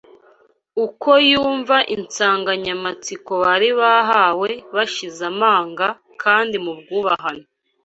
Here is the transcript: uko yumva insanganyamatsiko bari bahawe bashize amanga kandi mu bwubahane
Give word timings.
uko 0.85 1.09
yumva 1.31 1.77
insanganyamatsiko 1.95 3.31
bari 3.43 3.69
bahawe 3.79 4.51
bashize 4.75 5.21
amanga 5.31 5.87
kandi 6.21 6.55
mu 6.65 6.73
bwubahane 6.79 7.45